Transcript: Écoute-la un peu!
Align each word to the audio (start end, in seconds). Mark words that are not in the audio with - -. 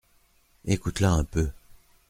Écoute-la 0.65 1.13
un 1.13 1.23
peu! 1.23 1.51